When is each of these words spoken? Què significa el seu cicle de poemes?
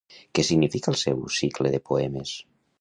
Què 0.37 0.45
significa 0.47 0.91
el 0.93 0.97
seu 1.03 1.21
cicle 1.37 1.77
de 1.77 1.83
poemes? 1.93 2.37